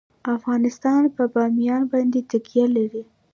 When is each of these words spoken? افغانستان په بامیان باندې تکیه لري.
افغانستان 0.35 1.01
په 1.15 1.23
بامیان 1.33 1.81
باندې 1.91 2.19
تکیه 2.31 2.65
لري. 2.75 3.03